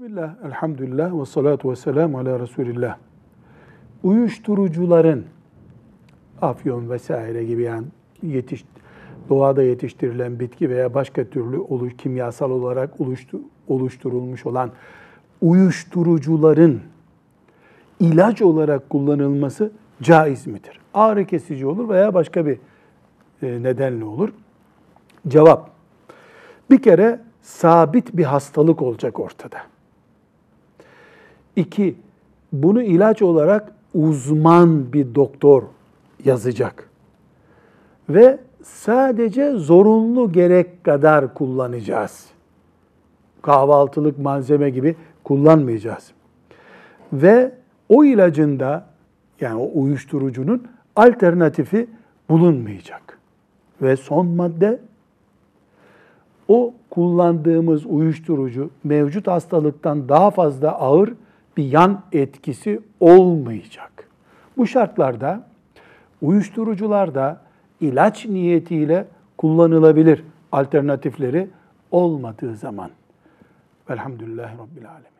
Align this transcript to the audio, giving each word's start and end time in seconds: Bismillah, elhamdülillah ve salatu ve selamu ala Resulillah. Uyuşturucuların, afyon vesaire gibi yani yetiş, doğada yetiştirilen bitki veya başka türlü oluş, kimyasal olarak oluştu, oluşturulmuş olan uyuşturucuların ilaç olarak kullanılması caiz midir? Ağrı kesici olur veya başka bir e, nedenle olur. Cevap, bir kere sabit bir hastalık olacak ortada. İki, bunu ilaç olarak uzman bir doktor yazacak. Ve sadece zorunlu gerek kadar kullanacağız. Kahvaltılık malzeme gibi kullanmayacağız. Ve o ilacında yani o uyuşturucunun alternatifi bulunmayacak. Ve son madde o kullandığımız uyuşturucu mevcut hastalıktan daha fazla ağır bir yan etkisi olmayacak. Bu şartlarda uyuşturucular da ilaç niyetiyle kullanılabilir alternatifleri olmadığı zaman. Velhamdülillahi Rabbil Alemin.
Bismillah, 0.00 0.34
elhamdülillah 0.44 1.20
ve 1.20 1.26
salatu 1.26 1.70
ve 1.70 1.76
selamu 1.76 2.18
ala 2.18 2.40
Resulillah. 2.40 2.96
Uyuşturucuların, 4.02 5.24
afyon 6.42 6.90
vesaire 6.90 7.44
gibi 7.44 7.62
yani 7.62 7.86
yetiş, 8.22 8.64
doğada 9.28 9.62
yetiştirilen 9.62 10.40
bitki 10.40 10.70
veya 10.70 10.94
başka 10.94 11.24
türlü 11.24 11.58
oluş, 11.58 11.96
kimyasal 11.96 12.50
olarak 12.50 13.00
oluştu, 13.00 13.40
oluşturulmuş 13.68 14.46
olan 14.46 14.70
uyuşturucuların 15.40 16.80
ilaç 18.00 18.42
olarak 18.42 18.90
kullanılması 18.90 19.72
caiz 20.02 20.46
midir? 20.46 20.80
Ağrı 20.94 21.24
kesici 21.24 21.66
olur 21.66 21.88
veya 21.88 22.14
başka 22.14 22.46
bir 22.46 22.58
e, 23.42 23.62
nedenle 23.62 24.04
olur. 24.04 24.28
Cevap, 25.28 25.70
bir 26.70 26.82
kere 26.82 27.20
sabit 27.42 28.16
bir 28.16 28.24
hastalık 28.24 28.82
olacak 28.82 29.20
ortada. 29.20 29.58
İki, 31.56 31.94
bunu 32.52 32.82
ilaç 32.82 33.22
olarak 33.22 33.72
uzman 33.94 34.92
bir 34.92 35.14
doktor 35.14 35.62
yazacak. 36.24 36.90
Ve 38.08 38.38
sadece 38.62 39.52
zorunlu 39.52 40.32
gerek 40.32 40.84
kadar 40.84 41.34
kullanacağız. 41.34 42.26
Kahvaltılık 43.42 44.18
malzeme 44.18 44.70
gibi 44.70 44.96
kullanmayacağız. 45.24 46.12
Ve 47.12 47.52
o 47.88 48.04
ilacında 48.04 48.86
yani 49.40 49.60
o 49.60 49.70
uyuşturucunun 49.74 50.62
alternatifi 50.96 51.86
bulunmayacak. 52.28 53.18
Ve 53.82 53.96
son 53.96 54.26
madde 54.26 54.80
o 56.48 56.74
kullandığımız 56.90 57.86
uyuşturucu 57.86 58.70
mevcut 58.84 59.26
hastalıktan 59.26 60.08
daha 60.08 60.30
fazla 60.30 60.72
ağır 60.72 61.14
bir 61.60 61.72
yan 61.72 62.02
etkisi 62.12 62.80
olmayacak. 63.00 64.08
Bu 64.56 64.66
şartlarda 64.66 65.46
uyuşturucular 66.22 67.14
da 67.14 67.40
ilaç 67.80 68.26
niyetiyle 68.26 69.06
kullanılabilir 69.38 70.24
alternatifleri 70.52 71.48
olmadığı 71.90 72.56
zaman. 72.56 72.90
Velhamdülillahi 73.90 74.58
Rabbil 74.58 74.88
Alemin. 74.90 75.19